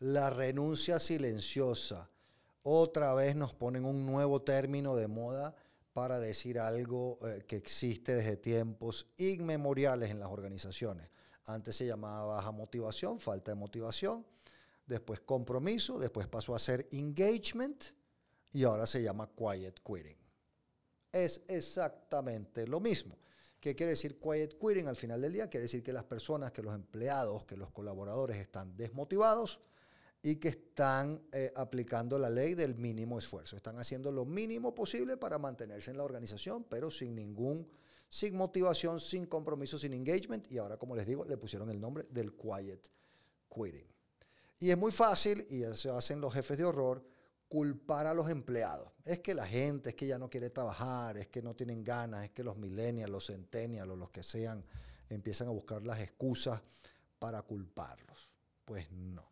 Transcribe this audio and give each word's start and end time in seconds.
la 0.00 0.30
renuncia 0.30 1.00
silenciosa. 1.00 2.10
Otra 2.62 3.14
vez 3.14 3.34
nos 3.36 3.54
ponen 3.54 3.84
un 3.84 4.06
nuevo 4.06 4.42
término 4.42 4.96
de 4.96 5.08
moda 5.08 5.54
para 5.92 6.20
decir 6.20 6.60
algo 6.60 7.18
eh, 7.26 7.42
que 7.46 7.56
existe 7.56 8.14
desde 8.14 8.36
tiempos 8.36 9.06
inmemoriales 9.16 10.10
en 10.10 10.20
las 10.20 10.30
organizaciones. 10.30 11.10
Antes 11.46 11.76
se 11.76 11.86
llamaba 11.86 12.36
baja 12.36 12.52
motivación, 12.52 13.18
falta 13.18 13.50
de 13.50 13.56
motivación, 13.56 14.24
después 14.86 15.20
compromiso, 15.20 15.98
después 15.98 16.26
pasó 16.28 16.54
a 16.54 16.58
ser 16.58 16.86
engagement 16.92 17.84
y 18.52 18.64
ahora 18.64 18.86
se 18.86 19.02
llama 19.02 19.30
quiet 19.34 19.80
quitting. 19.82 20.18
Es 21.10 21.42
exactamente 21.48 22.66
lo 22.66 22.80
mismo. 22.80 23.18
¿Qué 23.60 23.74
quiere 23.74 23.90
decir 23.90 24.20
quiet 24.20 24.58
quitting 24.58 24.86
al 24.86 24.96
final 24.96 25.20
del 25.20 25.32
día? 25.32 25.48
Quiere 25.48 25.62
decir 25.62 25.82
que 25.82 25.92
las 25.92 26.04
personas, 26.04 26.52
que 26.52 26.62
los 26.62 26.74
empleados, 26.74 27.44
que 27.44 27.56
los 27.56 27.70
colaboradores 27.70 28.36
están 28.36 28.76
desmotivados, 28.76 29.58
y 30.22 30.36
que 30.36 30.48
están 30.48 31.22
eh, 31.32 31.52
aplicando 31.54 32.18
la 32.18 32.28
ley 32.28 32.54
del 32.54 32.74
mínimo 32.74 33.18
esfuerzo. 33.18 33.56
Están 33.56 33.78
haciendo 33.78 34.10
lo 34.10 34.24
mínimo 34.24 34.74
posible 34.74 35.16
para 35.16 35.38
mantenerse 35.38 35.90
en 35.90 35.96
la 35.96 36.04
organización, 36.04 36.64
pero 36.64 36.90
sin 36.90 37.14
ningún, 37.14 37.68
sin 38.08 38.36
motivación, 38.36 38.98
sin 38.98 39.26
compromiso, 39.26 39.78
sin 39.78 39.92
engagement. 39.92 40.50
Y 40.50 40.58
ahora, 40.58 40.76
como 40.76 40.96
les 40.96 41.06
digo, 41.06 41.24
le 41.24 41.36
pusieron 41.36 41.70
el 41.70 41.80
nombre 41.80 42.06
del 42.10 42.34
quiet 42.34 42.90
quitting. 43.48 43.86
Y 44.60 44.70
es 44.70 44.78
muy 44.78 44.90
fácil, 44.90 45.46
y 45.50 45.62
eso 45.62 45.96
hacen 45.96 46.20
los 46.20 46.34
jefes 46.34 46.58
de 46.58 46.64
horror, 46.64 47.04
culpar 47.48 48.06
a 48.06 48.12
los 48.12 48.28
empleados. 48.28 48.90
Es 49.04 49.20
que 49.20 49.34
la 49.34 49.46
gente, 49.46 49.90
es 49.90 49.94
que 49.94 50.08
ya 50.08 50.18
no 50.18 50.28
quiere 50.28 50.50
trabajar, 50.50 51.16
es 51.16 51.28
que 51.28 51.42
no 51.42 51.54
tienen 51.54 51.84
ganas, 51.84 52.24
es 52.24 52.30
que 52.32 52.42
los 52.42 52.56
millennials, 52.56 53.10
los 53.10 53.26
centennials 53.26 53.96
los 53.96 54.10
que 54.10 54.24
sean, 54.24 54.64
empiezan 55.08 55.46
a 55.46 55.52
buscar 55.52 55.82
las 55.82 56.00
excusas 56.00 56.60
para 57.20 57.40
culparlos. 57.42 58.28
Pues 58.64 58.90
no 58.90 59.27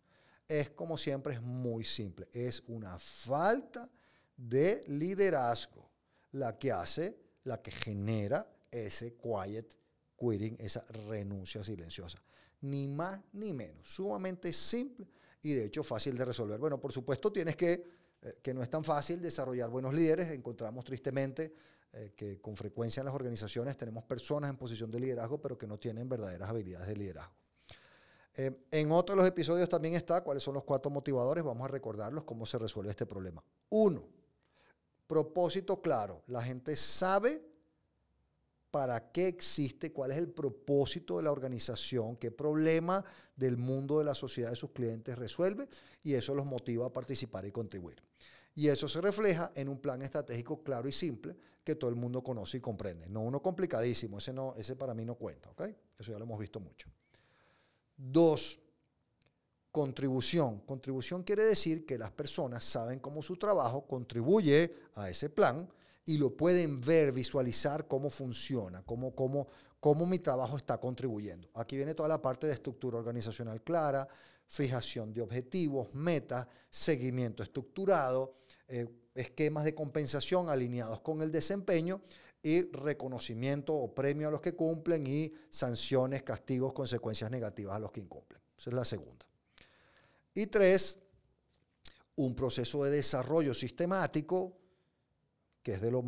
es 0.49 0.71
como 0.71 0.97
siempre, 0.97 1.35
es 1.35 1.43
muy 1.43 1.85
simple. 1.85 2.29
Es 2.33 2.63
una 2.67 2.99
falta 2.99 3.91
de 4.37 4.85
liderazgo 4.89 5.91
la 6.33 6.59
que 6.59 6.73
hace, 6.73 7.19
la 7.45 7.63
que 7.63 7.71
genera 7.71 8.51
ese 8.71 9.17
quiet 9.17 9.77
quitting, 10.19 10.57
esa 10.59 10.85
renuncia 11.09 11.63
silenciosa. 11.65 12.23
Ni 12.63 12.87
más 12.87 13.21
ni 13.33 13.53
menos. 13.53 13.89
Sumamente 13.89 14.53
simple 14.53 15.07
y 15.43 15.55
de 15.55 15.67
hecho 15.67 15.83
fácil 15.83 16.17
de 16.17 16.25
resolver. 16.25 16.59
Bueno, 16.59 16.81
por 16.81 16.93
supuesto 16.93 17.33
tienes 17.33 17.57
que, 17.57 17.85
eh, 18.23 18.39
que 18.43 18.55
no 18.55 18.63
es 18.63 18.71
tan 18.71 18.85
fácil 18.85 19.21
desarrollar 19.21 19.71
buenos 19.71 19.95
líderes. 19.95 20.31
Encontramos 20.31 20.85
tristemente 20.85 21.55
eh, 21.93 22.13
que 22.17 22.41
con 22.41 22.57
frecuencia 22.57 23.01
en 23.01 23.07
las 23.07 23.15
organizaciones 23.15 23.77
tenemos 23.77 24.05
personas 24.05 24.51
en 24.51 24.57
posición 24.57 24.91
de 24.91 25.01
liderazgo, 25.01 25.41
pero 25.41 25.57
que 25.57 25.67
no 25.67 25.79
tienen 25.79 26.09
verdaderas 26.09 26.49
habilidades 26.49 26.89
de 26.89 26.97
liderazgo. 26.97 27.35
Eh, 28.37 28.67
en 28.71 28.93
otro 28.93 29.15
de 29.15 29.23
los 29.23 29.29
episodios 29.29 29.69
también 29.69 29.95
está 29.95 30.23
cuáles 30.23 30.43
son 30.43 30.55
los 30.55 30.65
cuatro 30.65 30.91
motivadores. 30.91 31.43
Vamos 31.43 31.65
a 31.65 31.69
recordarlos 31.69 32.25
cómo 32.25 32.45
se 32.45 32.59
resuelve 32.59 32.91
este 32.91 33.07
problema. 33.07 33.43
Uno, 33.71 34.05
propósito 35.07 35.81
claro. 35.81 36.23
La 36.27 36.43
gente 36.43 36.77
sabe 36.77 37.43
para 38.71 39.11
qué 39.11 39.29
existe, 39.29 39.91
cuál 39.91 40.11
es 40.11 40.19
el 40.19 40.29
propósito 40.29 41.17
de 41.17 41.23
la 41.23 41.33
organización, 41.33 42.17
qué 42.17 42.31
problema 42.31 43.03
del 43.35 43.57
mundo 43.57 43.99
de 43.99 44.05
la 44.05 44.15
sociedad 44.15 44.51
de 44.51 44.57
sus 44.57 44.73
clientes 44.73 45.17
resuelve 45.17 45.67
y 46.03 46.13
eso 46.13 46.35
los 46.35 46.45
motiva 46.45 46.87
a 46.87 46.93
participar 46.93 47.47
y 47.47 47.53
contribuir. 47.53 48.03
Y 48.55 48.69
eso 48.69 48.87
se 48.87 49.01
refleja 49.01 49.51
en 49.55 49.69
un 49.69 49.79
plan 49.79 50.03
estratégico 50.03 50.63
claro 50.63 50.89
y 50.89 50.93
simple 50.93 51.37
que 51.65 51.75
todo 51.75 51.89
el 51.89 51.97
mundo 51.97 52.23
conoce 52.23 52.59
y 52.59 52.61
comprende. 52.61 53.09
No 53.09 53.23
uno 53.23 53.41
complicadísimo, 53.41 54.19
ese, 54.19 54.35
no, 54.35 54.55
ese 54.57 54.77
para 54.77 54.93
mí 54.93 55.07
no 55.07 55.15
cuenta, 55.15 55.51
¿ok? 55.51 55.63
Eso 55.99 56.13
ya 56.13 56.19
lo 56.19 56.25
hemos 56.25 56.39
visto 56.39 56.61
mucho. 56.61 56.91
Dos, 57.97 58.59
contribución. 59.71 60.61
Contribución 60.61 61.23
quiere 61.23 61.45
decir 61.45 61.85
que 61.85 61.99
las 61.99 62.11
personas 62.11 62.65
saben 62.65 62.99
cómo 62.99 63.23
su 63.23 63.37
trabajo 63.37 63.87
contribuye 63.87 64.75
a 64.95 65.11
ese 65.11 65.31
plan 65.31 65.69
y 66.05 66.19
lo 66.19 66.37
pueden 66.37 66.81
ver, 66.81 67.13
visualizar 67.13 67.87
cómo 67.87 68.09
funciona, 68.09 68.83
cómo, 68.83 69.15
cómo, 69.15 69.49
cómo 69.81 70.07
mi 70.07 70.19
trabajo 70.19 70.57
está 70.57 70.79
contribuyendo. 70.79 71.49
Aquí 71.55 71.77
viene 71.77 71.95
toda 71.95 72.09
la 72.09 72.23
parte 72.23 72.47
de 72.47 72.53
estructura 72.53 72.99
organizacional 72.99 73.63
clara, 73.63 74.09
fijación 74.47 75.13
de 75.13 75.21
objetivos, 75.21 75.93
metas, 75.95 76.47
seguimiento 76.71 77.43
estructurado, 77.43 78.37
eh, 78.69 78.87
esquemas 79.15 79.65
de 79.65 79.75
compensación 79.75 80.49
alineados 80.49 81.01
con 81.01 81.23
el 81.23 81.33
desempeño 81.33 82.01
y 82.47 82.63
reconocimiento 82.71 83.75
o 83.75 83.93
premio 83.93 84.29
a 84.29 84.31
los 84.31 84.41
que 84.41 84.55
cumplen 84.55 85.05
y 85.05 85.33
sanciones, 85.51 86.23
castigos, 86.23 86.73
consecuencias 86.73 87.29
negativas 87.29 87.75
a 87.75 87.81
los 87.81 87.91
que 87.91 87.99
incumplen. 87.99 88.41
Esa 88.57 88.71
es 88.71 88.77
la 88.77 88.85
segunda. 88.85 89.27
Y 90.33 90.47
tres, 90.47 90.97
un 92.15 92.37
proceso 92.37 92.85
de 92.85 92.93
desarrollo 92.93 93.53
sistemático, 93.53 94.57
que 95.61 95.73
es 95.73 95.81
de 95.81 95.91
lo 95.91 96.05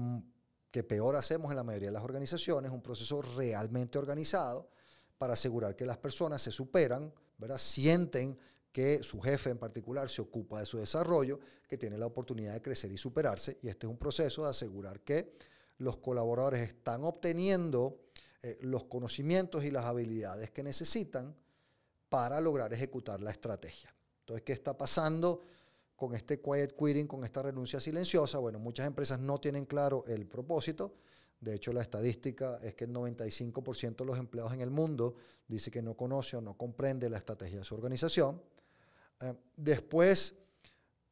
que 0.70 0.84
peor 0.84 1.16
hacemos 1.16 1.50
en 1.50 1.56
la 1.56 1.64
mayoría 1.64 1.88
de 1.88 1.94
las 1.94 2.04
organizaciones, 2.04 2.70
un 2.70 2.82
proceso 2.82 3.20
realmente 3.20 3.98
organizado 3.98 4.70
para 5.18 5.32
asegurar 5.32 5.74
que 5.74 5.86
las 5.86 5.98
personas 5.98 6.40
se 6.40 6.52
superan, 6.52 7.12
¿verdad? 7.36 7.58
sienten 7.58 8.38
que 8.70 9.02
su 9.02 9.20
jefe 9.20 9.50
en 9.50 9.58
particular 9.58 10.08
se 10.08 10.22
ocupa 10.22 10.60
de 10.60 10.66
su 10.66 10.78
desarrollo, 10.78 11.40
que 11.66 11.76
tiene 11.76 11.98
la 11.98 12.06
oportunidad 12.06 12.54
de 12.54 12.62
crecer 12.62 12.92
y 12.92 12.96
superarse, 12.96 13.58
y 13.60 13.66
este 13.66 13.88
es 13.88 13.90
un 13.90 13.98
proceso 13.98 14.44
de 14.44 14.50
asegurar 14.50 15.00
que 15.00 15.34
los 15.78 15.98
colaboradores 15.98 16.60
están 16.60 17.04
obteniendo 17.04 18.00
eh, 18.42 18.58
los 18.60 18.84
conocimientos 18.84 19.64
y 19.64 19.70
las 19.70 19.84
habilidades 19.84 20.50
que 20.50 20.62
necesitan 20.62 21.34
para 22.08 22.40
lograr 22.40 22.72
ejecutar 22.72 23.20
la 23.20 23.30
estrategia. 23.30 23.94
Entonces, 24.20 24.44
¿qué 24.44 24.52
está 24.52 24.76
pasando 24.76 25.40
con 25.96 26.14
este 26.14 26.40
quiet 26.40 26.76
quitting, 26.76 27.06
con 27.06 27.24
esta 27.24 27.42
renuncia 27.42 27.80
silenciosa? 27.80 28.38
Bueno, 28.38 28.58
muchas 28.58 28.86
empresas 28.86 29.18
no 29.18 29.40
tienen 29.40 29.66
claro 29.66 30.04
el 30.06 30.26
propósito. 30.26 30.94
De 31.40 31.54
hecho, 31.54 31.72
la 31.72 31.82
estadística 31.82 32.58
es 32.62 32.74
que 32.74 32.84
el 32.84 32.92
95% 32.92 33.96
de 33.96 34.04
los 34.04 34.18
empleados 34.18 34.52
en 34.52 34.60
el 34.60 34.70
mundo 34.70 35.14
dice 35.46 35.70
que 35.70 35.82
no 35.82 35.94
conoce 35.94 36.36
o 36.36 36.40
no 36.40 36.54
comprende 36.54 37.08
la 37.08 37.18
estrategia 37.18 37.58
de 37.58 37.64
su 37.64 37.74
organización. 37.74 38.42
Eh, 39.20 39.34
después, 39.56 40.34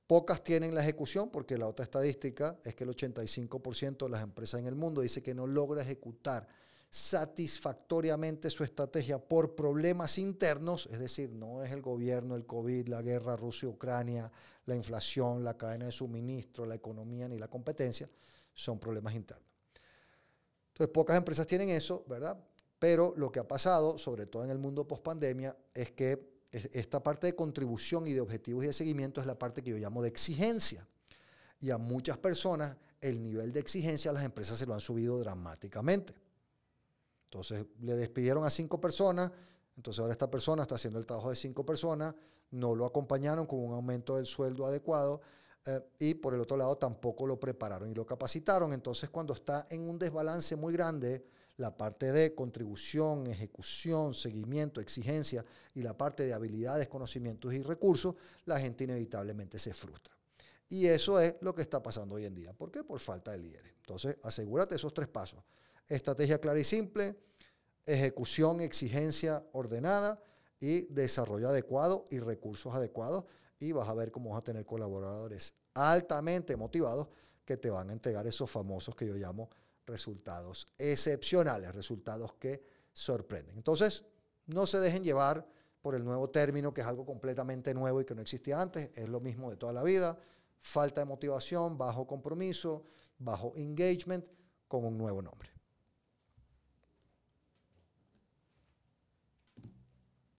Pocas 0.07 0.45
tienen 0.45 0.75
la 0.75 0.83
ejecución 0.83 1.31
porque 1.31 1.59
la 1.59 1.67
otra 1.67 1.85
estadística 1.85 2.59
es 2.65 2.75
que 2.75 2.85
el 2.85 2.91
85% 2.91 4.05
de 4.05 4.11
las 4.11 4.23
empresas 4.23 4.61
en 4.61 4.67
el 4.67 4.77
mundo 4.77 5.01
dice 5.01 5.23
que 5.23 5.35
no 5.35 5.47
logra 5.47 5.83
ejecutar 5.83 6.47
satisfactoriamente 6.89 8.49
su 8.49 8.63
estrategia 8.63 9.19
por 9.19 9.57
problemas 9.57 10.19
internos, 10.19 10.89
es 10.91 11.01
decir, 11.01 11.31
no 11.31 11.63
es 11.63 11.73
el 11.73 11.83
gobierno, 11.83 12.37
el 12.37 12.47
COVID, 12.47 12.87
la 12.89 13.03
guerra 13.03 13.37
Rusia-Ucrania, 13.37 14.31
la 14.67 14.77
inflación, 14.77 15.43
la 15.43 15.59
cadena 15.59 15.87
de 15.87 15.93
suministro, 15.93 16.65
la 16.65 16.77
economía 16.77 17.29
ni 17.29 17.39
la 17.39 17.49
competencia, 17.49 18.09
son 18.55 18.79
problemas 18.79 19.15
internos. 19.15 19.47
Entonces, 20.69 20.93
pocas 20.93 21.17
empresas 21.17 21.47
tienen 21.47 21.71
eso, 21.71 22.05
¿verdad? 22.09 22.39
Pero 22.79 23.15
lo 23.17 23.33
que 23.33 23.41
ha 23.41 23.49
pasado, 23.49 23.99
sobre 23.99 24.27
todo 24.27 24.45
en 24.45 24.51
el 24.51 24.59
mundo 24.59 24.87
post-pandemia, 24.87 25.57
es 25.75 25.91
que 25.93 26.36
esta 26.53 27.03
parte 27.03 27.27
de 27.27 27.35
contribución 27.35 28.07
y 28.07 28.13
de 28.13 28.21
objetivos 28.21 28.65
y 28.65 28.69
de 28.69 28.73
seguimiento 28.73 29.21
es 29.21 29.27
la 29.27 29.39
parte 29.39 29.63
que 29.63 29.71
yo 29.71 29.77
llamo 29.77 30.03
de 30.03 30.09
exigencia. 30.09 30.87
Y 31.61 31.71
a 31.71 31.79
muchas 31.79 32.19
personas 32.19 32.77
el 33.01 33.23
nivel 33.23 33.53
de 33.53 33.61
exigencia 33.61 34.11
a 34.11 34.15
las 34.15 34.25
empresas 34.25 34.59
se 34.59 34.67
lo 34.67 34.75
han 34.75 34.81
subido 34.81 35.19
dramáticamente. 35.19 36.15
Entonces 37.25 37.67
le 37.81 37.95
despidieron 37.95 38.45
a 38.45 38.51
cinco 38.51 38.81
personas, 38.81 39.31
entonces 39.77 40.01
ahora 40.01 40.13
esta 40.13 40.31
persona 40.31 40.63
está 40.63 40.77
haciendo 40.77 40.99
el 40.99 41.07
trabajo 41.07 41.31
de 41.31 41.37
cinco 41.37 41.67
personas, 41.67 42.15
no 42.51 42.75
lo 42.75 42.87
acompañaron 42.87 43.47
con 43.47 43.59
un 43.59 43.73
aumento 43.73 44.17
del 44.17 44.27
sueldo 44.27 44.65
adecuado 44.65 45.21
eh, 45.67 45.81
y 45.99 46.15
por 46.15 46.35
el 46.35 46.41
otro 46.41 46.57
lado 46.57 46.77
tampoco 46.79 47.27
lo 47.27 47.39
prepararon 47.39 47.91
y 47.91 47.95
lo 47.95 48.07
capacitaron. 48.07 48.73
Entonces 48.73 49.11
cuando 49.11 49.35
está 49.35 49.67
en 49.71 49.89
un 49.89 49.99
desbalance 49.99 50.57
muy 50.57 50.73
grande, 50.73 51.27
la 51.57 51.77
parte 51.77 52.13
de 52.13 52.35
contribución, 52.35 53.27
ejecución, 53.27 54.13
seguimiento, 54.13 54.81
exigencia 54.81 55.45
y 55.75 55.83
la 55.83 55.97
parte 55.97 56.27
de 56.27 56.35
habilidades, 56.35 56.89
conocimientos 56.89 57.55
y 57.55 57.63
recursos, 57.63 58.15
la 58.45 58.61
gente 58.61 58.85
inevitablemente 58.85 59.59
se 59.59 59.73
frustra. 59.73 60.15
Y 60.69 60.87
eso 60.87 61.21
es 61.21 61.37
lo 61.41 61.55
que 61.55 61.63
está 61.63 61.83
pasando 61.83 62.17
hoy 62.17 62.25
en 62.25 62.35
día. 62.35 62.53
¿Por 62.53 62.71
qué? 62.71 62.83
Por 62.83 62.99
falta 62.99 63.33
de 63.33 63.39
líderes. 63.39 63.73
Entonces, 63.79 64.17
asegúrate 64.23 64.75
esos 64.75 64.93
tres 64.93 65.09
pasos. 65.09 65.43
Estrategia 65.89 66.41
clara 66.41 66.59
y 66.59 66.65
simple, 66.65 67.17
ejecución, 67.87 68.61
exigencia 68.61 69.47
ordenada 69.53 70.21
y 70.59 70.83
desarrollo 70.87 71.49
adecuado 71.49 72.05
y 72.11 72.19
recursos 72.19 72.75
adecuados 72.75 73.25
y 73.59 73.73
vas 73.73 73.89
a 73.89 73.95
ver 73.95 74.11
cómo 74.11 74.31
vas 74.31 74.41
a 74.41 74.45
tener 74.45 74.67
colaboradores 74.67 75.55
altamente 75.75 76.57
motivados 76.57 77.09
que 77.45 77.57
te 77.57 77.71
van 77.71 77.91
a 77.91 77.93
entregar 77.93 78.27
esos 78.27 78.51
famosos 78.51 78.95
que 78.97 79.07
yo 79.07 79.15
llamo 79.15 79.49
resultados 79.87 80.67
excepcionales, 80.79 81.75
resultados 81.75 82.35
que 82.35 82.63
sorprenden. 82.93 83.57
Entonces, 83.57 84.05
no 84.47 84.67
se 84.67 84.79
dejen 84.79 85.05
llevar 85.05 85.47
por 85.81 85.95
el 85.95 86.05
nuevo 86.05 86.31
término, 86.31 86.75
que 86.75 86.81
es 86.81 86.87
algo 86.87 87.07
completamente 87.07 87.73
nuevo 87.73 88.01
y 88.01 88.05
que 88.05 88.15
no 88.15 88.23
existía 88.23 88.61
antes, 88.61 88.91
es 88.95 89.09
lo 89.09 89.21
mismo 89.21 89.51
de 89.51 89.57
toda 89.57 89.73
la 89.73 89.85
vida, 89.85 90.19
falta 90.59 91.01
de 91.01 91.05
motivación, 91.05 91.79
bajo 91.79 92.07
compromiso, 92.07 92.87
bajo 93.19 93.53
engagement, 93.57 94.25
con 94.69 94.85
un 94.85 94.99
nuevo 94.99 95.23
nombre. 95.23 95.56